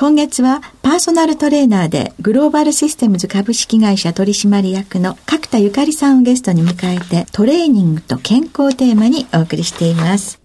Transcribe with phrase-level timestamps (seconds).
[0.00, 10.40] 今月はパーソナルトレーナーでグローバルシステムズ株式会社取締役の角田ゆかりさんをゲストに迎えてトレーニングと健康テーマにお送りしています。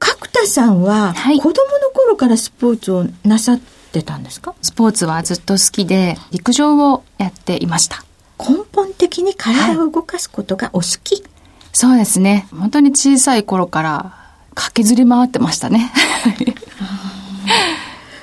[0.00, 1.54] 角田さんは、子供の
[1.94, 3.60] 頃からスポーツをなさっ
[3.92, 4.56] てたんですか？
[4.60, 8.02] スポーツはずっと好きで陸上をやっていました。
[8.40, 11.30] 根本的に体を動かすことがお好き、はい、
[11.72, 12.48] そうですね。
[12.50, 14.16] 本当に小さい頃から
[14.56, 15.92] 駆けずり回ってましたね。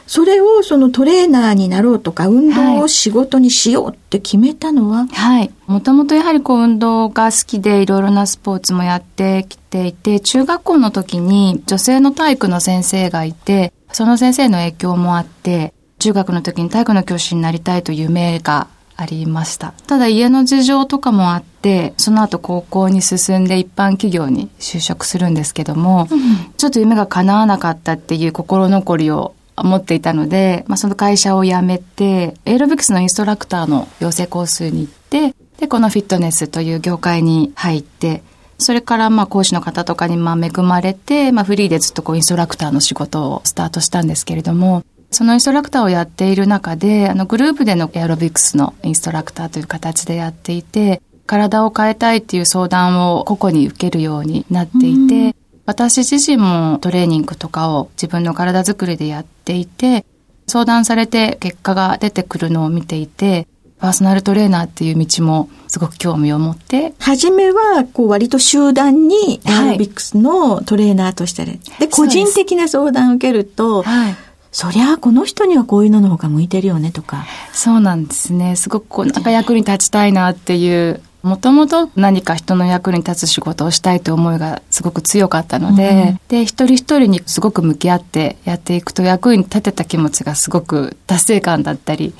[0.07, 5.07] それをそのトレーナーになろうとか運動を仕事にしようって決めたのは？
[5.07, 5.51] はい。
[5.67, 19.73] もともとやはりこう運動が好きでいろいろなスポーツもやってきていて、中学校の時に女性の体育の先生がいて、その先生の影響もあって、中学の時に体育の教師になりたいという夢がありました。
[19.87, 26.19] ただ家の事情とかもあって、その後高校に進んで一般企業に就職するんですけども、うん、
[26.55, 38.23] ちょっと夢が叶わなかったっていう心残りを持っていたので、まあ、その会社を辞めて、エアロビクスのインストラクターの養成コースに行って、で、このフィットネスという業界に入って、
[38.59, 55.35] それからまあ講師の方とかにまあ恵まれて、まあフリーでずっとこうインストラクターの仕事をスタートしたんですけれども、そのインストラクターをやっている中で、あのグループでのエアロビクスのインストラクターという形でやっていて、体を変えたいっていう相談を個々に受けるようになっていて、
[55.65, 60.05] 私自身もトレーニングとかを自分の体づくりでやっていて、
[60.47, 63.47] 相談されて結果が出てくるのを見ていて、
[63.79, 66.93] パーソナルトレーナーっていう道もすごく興味を持って。
[66.99, 74.15] 初めは、こう割と集団にアーロビクスのトレーナーとして、はい、で、個人的な相談を受けると、はい、
[74.51, 77.25] そりゃこの人にはこういうのの方が向いてるよねとか。
[77.53, 78.55] そうなんですね。
[78.55, 92.13] すごくこう、なんか役に立ちたいなっていうもともと何か人の役に立つ仕事をしたいという思いがすごく強かったので、うん、で、一人一人にすごく向き合ってやっていくと役に立てた気持ちがすごく達成感だったり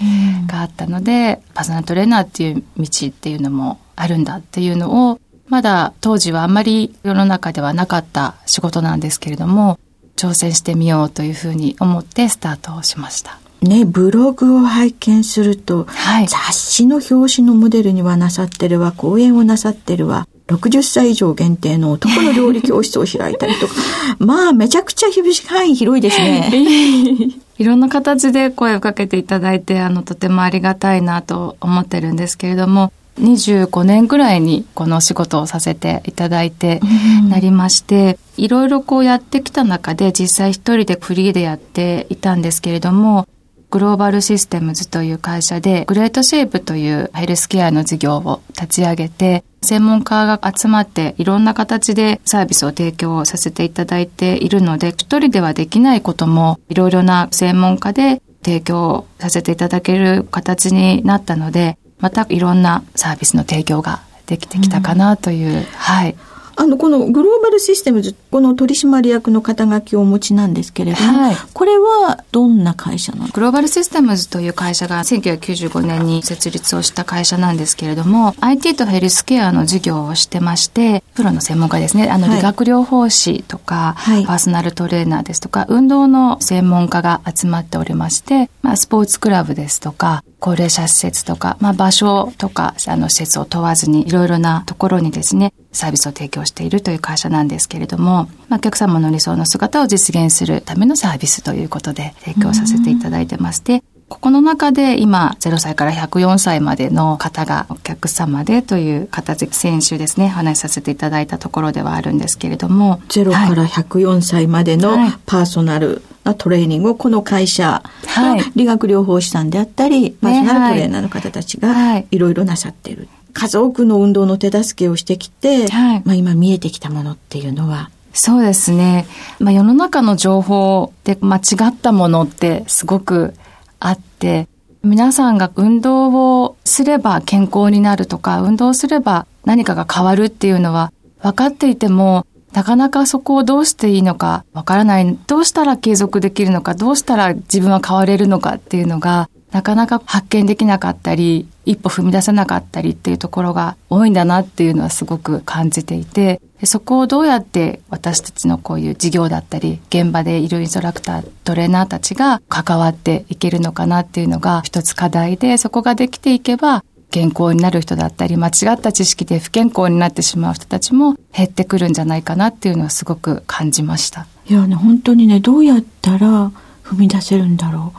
[0.47, 9.79] があったので、うん、パーソナルトレーナーっていう道っていうのもあるんだっていうのを、まだ当時はあんまり世の中ではなかった仕事なんですけれども、
[10.17, 13.39] 挑戦してみようというふうに思ってスタートをしました。
[13.61, 23.73] ね、ブログを拝見すると、はい、雑誌の表紙のモデルにはなさってるわ、講演をなさってるわ、60歳以上限定の男の料理教室を開いたりとか、
[24.19, 25.07] まあ、めちゃくちゃ
[25.47, 26.51] 範囲広いですね。
[27.57, 36.79] いろんな形で声をかけていただいて、あの、とてもありがたいなと思ってるんですけれども、25年くらいにこの仕事をさせていただいて
[37.27, 43.27] なりまして、いろいろこうやってきた中で実際一人でフリーでやっていたんですけれども、
[43.69, 66.15] グローバルシステムズという会社で、グレートシェイプというヘルスケアの事業を立ち上げて、専門家が集まっていろんな形でサービスを提供させていただいているので、一人ではできないこともいろいろな専門家で提供させていただける形になったので、またいろんなサービスの提供ができてきたかなという、うん、はい。
[66.55, 73.27] あの、このグローバルシステムズこの取締役の肩書きをお持ちなんですけれども、はい、これはどんな会社なの？
[73.29, 114.95] グローバルシステムズという会社が1995年に設立をした会社なんですけれども、IT とヘルスケアの事業をしてまして、プロの専門家ですね、あの、理学療法士とか、はい、パーソナルトレーナーですとか、運動の専門家が集まっておりまして、まあ、スポーツクラブですとか、高齢者施設とか、まあ、場所とか、あの、施設を問わずに、いろいろなところにですね、サービスを提供しているという会社なんですけれども、まあ、お客様の理想の姿を実現するためのサービスということで提供させていただいてまして、ここの中で今0歳から104歳までの方がお客様でという形で先週ですね話させていただいたところではあるんですけれども0から104歳までの
[115.25, 122.19] パーソナルなトレーニングをこの会社が理学療法士さんであったり、パーソナルトレーナーの方たちがい。
[122.19, 123.07] ろいろなさっている。
[123.33, 129.05] 数多くの運動の手助けをしてきて、はい、まあ今見えてきたものっていうのはそうですね。
[129.37, 133.35] まあ世の中の情報で間違ったものってすごく
[133.79, 134.47] あって、
[134.83, 140.91] 皆さんが運動をすれば健康になるとか、運動すれば何かが変わるっていうのは
[141.21, 145.17] 分かっていても、なかなかそこをどうしていいのかわからない。
[145.27, 174.25] どうしたら継続できるのか、どうしたら自分は変われるのかっていうのが、なかなか発見できなかったり、一歩踏み出せなかったりっていうところが多いんだなっていうのはすごく感じていて、そこをどうやって私たちのこういう事業だったり、現場でいるインストラクター、トレーナーたちが関わっていけるのかなっていうのが一つ課題で、そこができていけば、健康になる人だったり、間違った知識で不健康になってしまう人たちも減ってくるんじゃないかなっていうのはすごく感じました。
[174.49, 176.51] いやね、本当にね、どうやったら
[176.83, 177.93] 踏み出せるんだろ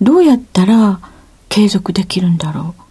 [0.00, 0.04] う。
[0.04, 1.00] どうやったら
[1.48, 2.81] 継続できるんだろう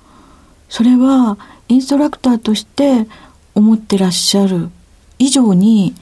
[0.71, 1.37] それは
[1.67, 3.05] インストラクターとして
[3.55, 4.69] 思ってらっしゃる
[5.19, 5.93] 以上に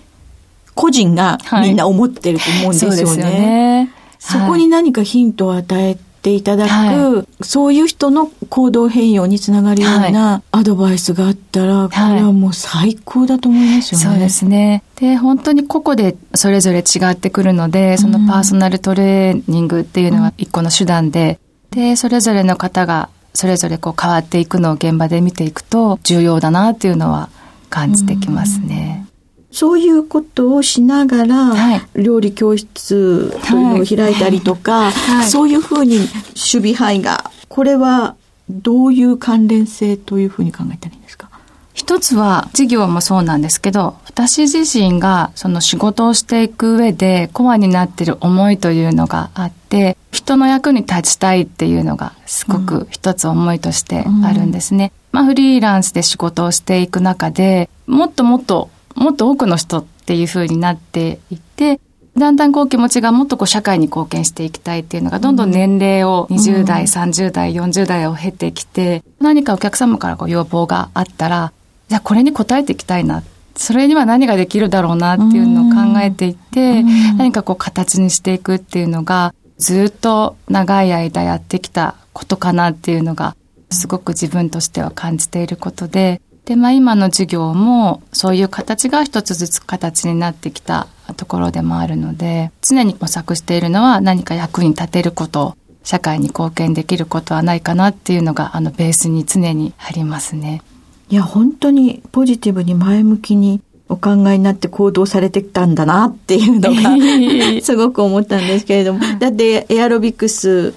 [0.76, 2.98] 個人がみんな思ってると思うんですよね。
[2.98, 3.94] はい、そね。
[4.20, 14.06] そこに何かヒントを与えていただく、はい、そういう人の行動変容につながるようなアドバイスがあったら、これはもう最高だと思いますよね。
[14.06, 14.84] そうですね。
[14.98, 21.40] で、本当に個々でそれぞれ違ってくるので、そのパーソナルトレーニングっていうのは一個の手段で、
[21.72, 27.30] で、それぞれの方がそれぞれこう変わっていくのを現場で見ていくと重要だなっていうのは
[27.70, 29.06] 感じてきますね。
[29.52, 38.16] そういうことをしながら、はい、料理教室というのを開いたりとか、はい、そういうふうに守備範囲が、これは
[38.50, 41.29] どういう関連性というふうに考えたらいいんですか？
[41.74, 54.92] 一つは事業もそうなんですけど、私自身がその仕事をしていく上でコアになっている思いというのがあって、人の役に立ちたいっていうのがすごく一つ思いとしてあるんですね。
[55.14, 61.80] うん、まあフリーランスで仕事をしていく中で、もっともっともっと多くの人っていう風になっていって、
[62.18, 71.54] だんだんこう気持ちがもっとこう社会に貢献していきたいっていうのがどんどん年齢を20代、うん、30代、40代を経てきて、何かお客様からこう要望があったら、
[71.90, 73.24] じゃあこれに応えていきたいな。
[73.56, 76.84] それには何ができるだろうなっていうのを考えていて、
[77.18, 83.36] 何かこう形にしていくっていうのが、ずっと長い間やってきたことかなっていうのが、
[83.70, 90.88] すごく自分としては感じていることで、で、まあ今の授業もそういう形が一つずつ形になってきた
[91.18, 100.62] ところでもあるので、常に模索しているのは何か役に立てること、社会に貢献できることはないかなっていうのがあのベースに常にありますね。
[101.10, 110.74] いや、本当にポジティブに前向きにお考えになって行動されてきたんだなっていうのが すごく思ったんですけれども、だってエアロビクス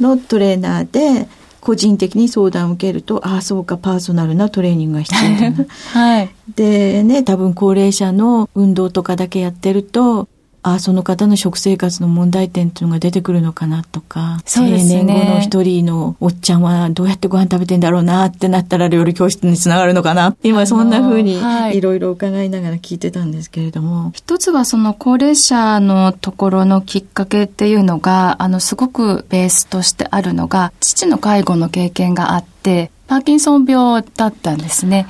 [0.00, 1.28] のトレーナーで、
[1.62, 5.66] 個人的に相談を受けると、ああ、そうか、パーソナルなトレーニングが必要だな。
[5.94, 6.30] はい。
[6.56, 10.28] でね、多分高齢者の運動とかだけやってると、
[10.64, 20.36] あその方の食生活の問題点っていうのが出てくるのかなとか、そうですね、定年後の一人のおっちゃんはどうやってご飯食べてんだろうなってなったら料理教室につながるのかな。
[20.42, 21.40] 今そんな風に
[21.72, 24.04] いろいろ伺いながら聞いてたんですけれども。
[24.04, 35.06] はい、一つはその高齢者のところのきっかけっていうのが、あのすごくベースとしてあるのが、父の介護の経験があって、パーキンソン病だったんですね。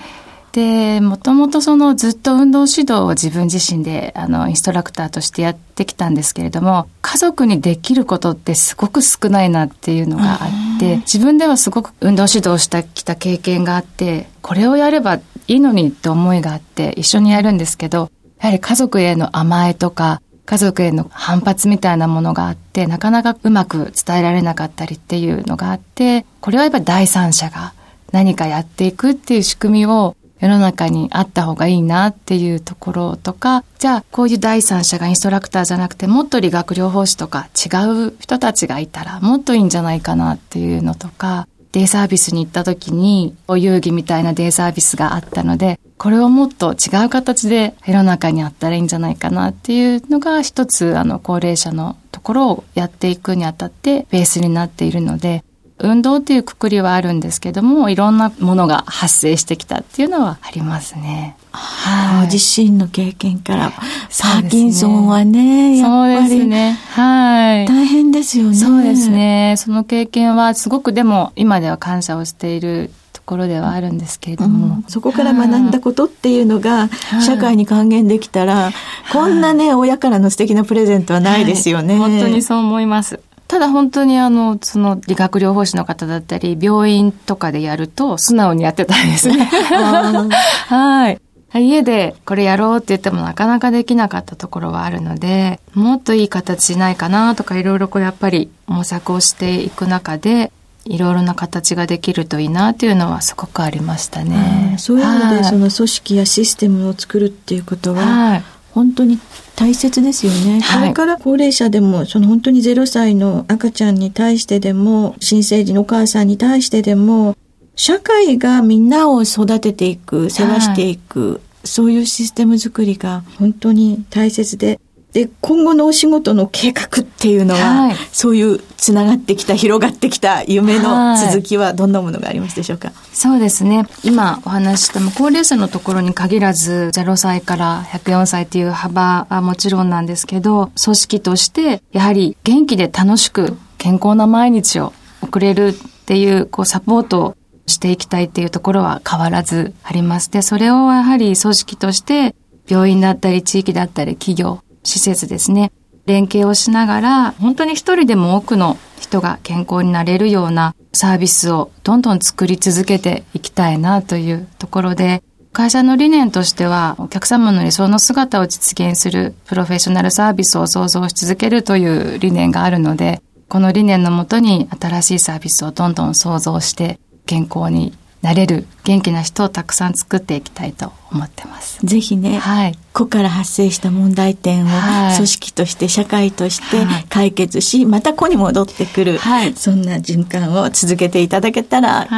[0.53, 27.73] で、もともとそのずっと運動指導を自分自身であのインストラクターとしてやってきたんですけれども、家族にできることってすごく少ないなっていうのがあって、自分ではすごく運動指導してきた経験があって、これをやればいいのにって思いがあって一緒にやるんですけど、やはり家族への甘えとか、家族への反発みたいなものがあって、なかなかうまく伝えられなかったりっていうのがあって、これはやっぱり第三者が
[28.11, 37.69] 何かやっていくっていう仕組みを世の中にあった方がいいなっていうところとか、じゃあこういう第三者がインストラクターじゃなくてもっと理学療法士とか違
[38.09, 55.45] う人たちがいたらもっといいんじゃないかなっていうのとか、デイサービスに行った時に、お遊戯みたいなデイサービスがあったので、これをもっと違う形で世の中にあったらいいんじゃないかなっていうのが一つ、あの、高齢者のところをやっていくにあたってベースになっているので、
[55.83, 61.37] 運動っていうくくりはあるんですけども、いろんなものが発生してきたっていうのはありますね。
[61.51, 63.73] はい、自身の経験から、
[64.21, 67.67] パーキンソンはね、やっぱり、ね、はい。
[67.67, 68.57] 大変ですよね。
[68.57, 69.57] そうですね。
[69.59, 76.89] その経験はすごくでも今では感謝をしているところではあるんですけれども、うん、そこから学んだことっていうのが
[77.25, 78.71] 社会に還元できたら、
[79.13, 83.21] こんなね親からの素敵なプレゼントはないですよね、本当にそう思います
[83.53, 89.45] ただ本当にあの、その理学療法士の方だったり、病院とかでやると素直にやってたんですね。
[89.45, 91.21] はい。
[91.55, 100.51] 家でこれやろうって言ってもなかなかできなかったところはあるので、もっといい形ないかなとかいろいろこうやっぱり模索をしていく中で、
[100.87, 104.77] いろいろな形ができるといいなっていうのはすごくありましたね。
[104.79, 109.19] そういうので、その組織やシステムを作るっていうことは、はい、本当に
[109.57, 110.61] 大切ですよね。
[110.63, 117.37] それから高齢者でも、その本当に0歳の赤ちゃんに対してでも、新生児のお母さんに対してでも、
[117.77, 124.81] 社会がみんなを育てていく、世話していく、はい、そういうシステム作りが本当に大切で、
[125.13, 133.87] で、今後のお仕事の計画っていうのは、はい、そういうつながってきた、広がってきた夢の続きはどんなものがありますでしょうか、はい、そうですね。
[134.03, 145.75] 今お話した高齢者のところに限らず、0歳から104歳っていう幅はもちろんなんですけど、組織としてやはり元気で楽しく健康な毎日を送れるっ
[146.07, 150.31] ていう、こうサポートをしていきたいっていうところは変わらずあります。
[150.31, 152.35] で、それをやはり組織として
[152.67, 155.73] 病院だったり地域だったり企業施設ですね、
[156.07, 165.23] 連携をしながら、本当に一人でも多くの人が健康になれるようなサービスをどんどん作り続けていきたいなというところで、
[165.53, 181.85] 会社の理念としては、お客様の理想の姿を実現するプロフェッショナルサービスを創造し続けるという理念があるので、この理念のもとに新しいサービスをどんどん創造して健康になれる元気な人をたくさん作っていきたいと思ってます。
[181.85, 184.69] ぜひね、はい、個から発生した問題点を
[185.17, 192.09] 組織として社会として解決し、また個に戻ってくる、はい、そんな循環を続けていただけたら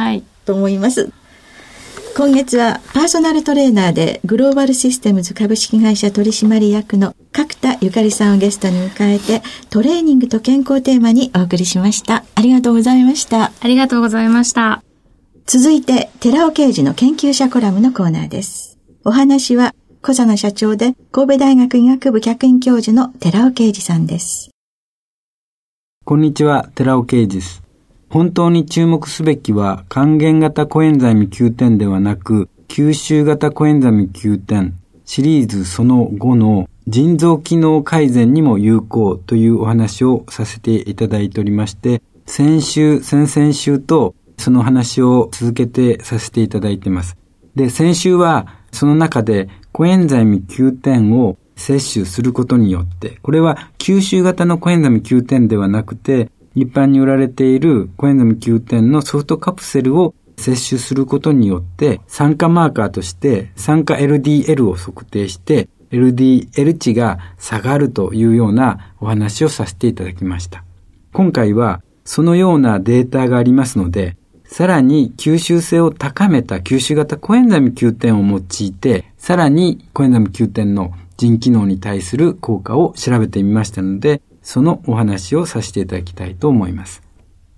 [0.45, 1.11] と思います。
[2.15, 12.23] 今月はパーソナルトレーナーでグローバルシステムズ株式会社取締役の角田ゆかりさんをゲストに迎えてトレーニングと健康テーマにお送りしました。
[12.35, 13.51] ありがとうございました。
[13.59, 14.84] ありがとうございました。
[15.47, 18.79] 続いて、寺尾刑事の研究者コラムのコーナーです。
[19.03, 24.49] お話は、小佐野社長で神戸大学医学部客員教授の寺尾啓二さんです。
[26.03, 27.61] こんにちは、寺尾啓二です。
[28.09, 34.73] 本当に注目すべきは、還元型コエンザイム Q10ではなく、吸収型コエンザイム Q10、
[35.05, 47.17] シリーズその5の腎臓機能改善にも有効というお話をさせていただいておりまして、先週、先々週とその話を続けてさせていただいています。
[47.55, 70.63] で、先週はその中でコエンザイム Q10を摂取することによって、これは吸収型のコエンザイム Q10ではなくて、一般に売られているコエンザイム Q10のソフトカプセルを摂取することによって、酸化マーカーとして酸化 LDL を測定して、LDL 値が下がるというようなお話をさせていただきました。
[71.13, 87.01] 今回はそのようなデータがありますので、さらに吸収性を高めた吸収型コエンザミ9点を用いて、さらにコエンザミ9点の腎機能に対する効果を調べてみましたので、そのお話をさせていただきたいと思います。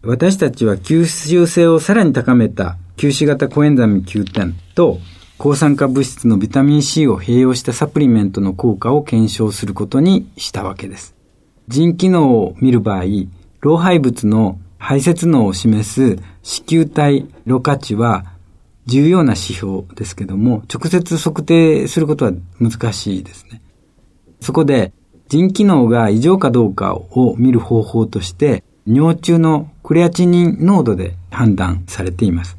[0.02, 5.00] 私たちは吸収性をさらに高めた吸収型コエンザミ9点と
[5.38, 11.14] 抗酸化物質のビタミン C を併用したサプリメントの効果を検証することにしたわけです。
[11.68, 13.04] 腎機能を見る場合、
[13.60, 18.24] 老廃物の排泄能を示す子宮体ろ過値は
[18.86, 23.62] 重要な指標ですけども、直接測定することは難しいですね。
[24.40, 24.94] そこで、
[25.28, 32.58] 腎機能が異常かどうかを見る方法として、尿中のクレアチニン濃度で判断されています。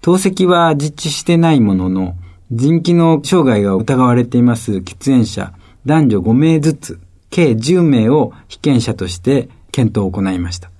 [0.00, 2.16] 透析は実地してないものの、
[2.50, 5.52] 腎機能障害が疑われています喫煙者
[5.84, 10.70] 男女5名ずつ、計10名を被験者として検討を行いました。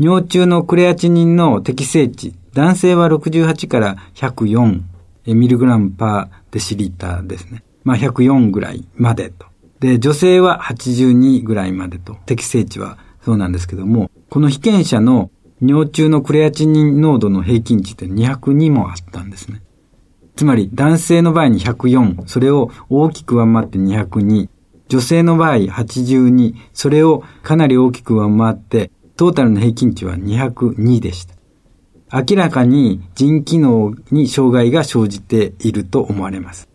[0.00, 4.80] 尿中のクレアチニンの適正値、男性は68から104、
[5.26, 7.62] ミリグラムパーデシリッターですね。
[7.84, 9.44] まあ104ぐらいまでと。
[9.78, 12.16] で、女性は82ぐらいまでと。
[12.24, 15.30] 適正値はそうなんですけども、この被験者の
[15.60, 19.60] 尿中のクレアチニン濃度の平均値って202もあったんですね。
[20.34, 24.48] つまり男性の場合に104、それを大きく上回って202、
[24.88, 28.90] 女性の場合82、それをかなり大きく上回って、
[29.20, 31.34] トータルの平均値は202でした。
[32.10, 36.70] 明らかに腎機能に障害が生じていると思われます。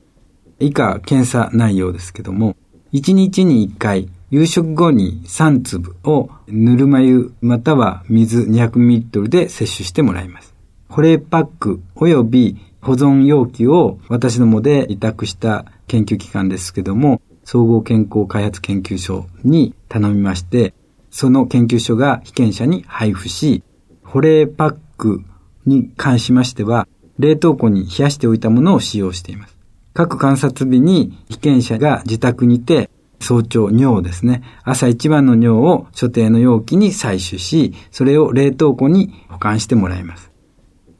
[0.59, 2.55] 以下、検査内容ですけども、
[2.93, 10.53] 1日に1回、夕食後に3粒をぬるま湯または水 200ml で摂取してもらいます。
[10.87, 20.75] 保冷パック及び保存容器を私どもで委託した研究機関ですけども、総合健康開発研究所に頼みまして、
[21.15, 23.63] その研究所が被験者に配布し、
[24.03, 25.21] 保冷パック
[25.65, 29.57] に関しましては、冷凍庫に冷やしておいたものを使用しています。
[29.93, 32.89] 各観察日に被験者が自宅にて
[33.21, 34.43] 早朝尿ですね。
[34.65, 40.33] 朝一番の尿を所定の容器に採取し、それを冷凍庫に保管してもらいます。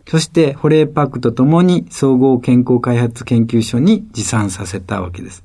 [0.08, 5.44] そして保冷パックとともに総合健康開発研究所に持参させたわけです。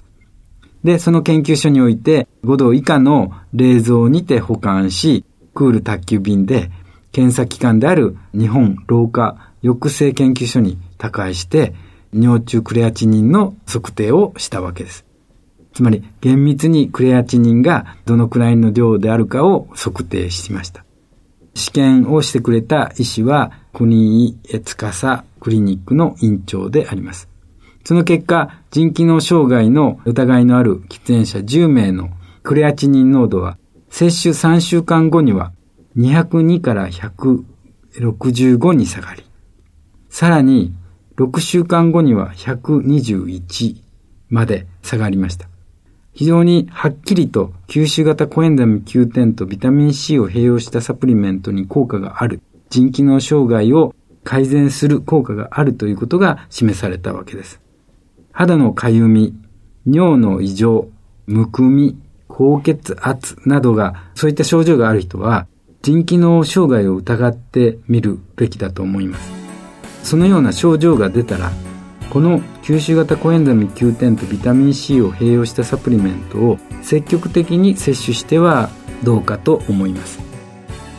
[0.84, 6.70] で、その研究所において5度以下の冷蔵にて保管し、クール宅急便で
[7.12, 11.74] 検査機関である日本老化抑制研究所に宅配して、
[12.12, 15.04] 尿中クレアチニンの測定をしたわけです。
[15.72, 20.84] つまり厳密にクレアチニンがどのくらいの量であるかを測定しました。
[21.54, 27.28] 試験をしてくれた医師は国井司クリニックの院長であります。
[27.84, 32.10] その結果、腎機能障害の疑いのある喫煙者10名の
[32.42, 33.58] クレアチニン濃度は、
[33.88, 35.52] 接種3週間後には
[35.96, 39.24] 202から165に下がり、
[40.08, 40.74] さらに
[41.16, 43.82] 6週間後には121
[44.28, 45.48] まで下がりました。
[46.12, 57.60] 非常にはっきりと吸収型コエンザミ Q10 とビタミン C を併用したサプリメントに効果がある、腎機能障害を改善する効果があるということが示されたわけです。
[58.32, 59.34] 肌のかゆみ、
[59.86, 60.88] 尿の異常、
[61.26, 65.46] むくみ、高血圧などが、そういった症状がある人は、
[65.82, 69.32] 腎機能障害を疑ってみるべきだと思います。
[70.02, 71.50] そのような症状が出たら、
[72.10, 78.68] この吸収型コエンザミ Q10 とビタミン C を併用したサプリメントを積極的に摂取しては
[79.04, 80.18] どうかと思います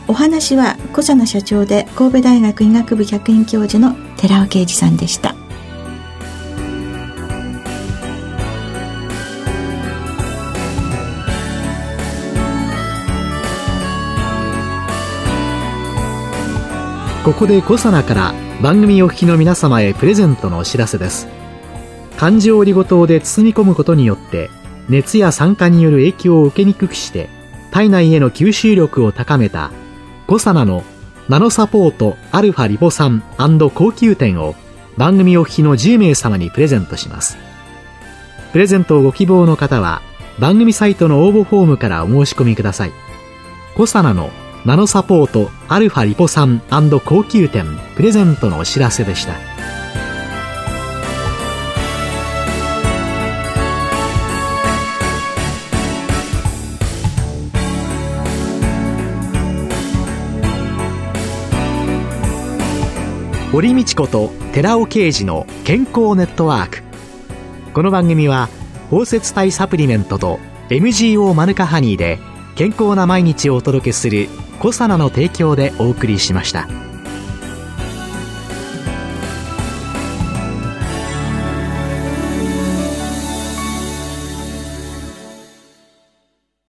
[0.08, 5.31] お話は小佐野社長で神戸大学医学部客員教授の寺尾啓二さんでした
[17.24, 21.28] ここでコサナから番組お聞きの皆様へプレゼントのお知らせです。
[22.16, 24.50] 漢字オリゴ糖で包み込むことによって
[24.88, 27.28] 熱や酸化による影響を受けにくくして
[27.70, 29.70] 体内への吸収力を高めた
[30.26, 30.82] コサナの
[31.28, 33.22] ナノサポートアルファリポ酸
[33.72, 34.56] 高級店を
[34.96, 37.38] 番組お聞きの10名様にプレゼントします。
[38.50, 40.02] プレゼントをご希望の方は
[40.40, 42.92] 番組サイトの応募フォームからお申し込みください。
[43.76, 44.30] コサナの
[44.64, 46.62] ナノサポートアルファリポ酸
[47.04, 47.66] 高級店。
[47.96, 49.32] プレゼントのお知らせでした。
[63.50, 66.82] 堀道子と寺尾啓二の健康ネットワーク。
[67.74, 68.48] この番組は
[68.90, 72.20] 包摂体サプリメントと MGO マヌカハニーで
[72.54, 74.28] 健康な毎日をお届けする
[74.62, 76.68] コサナの提供でお送りしました。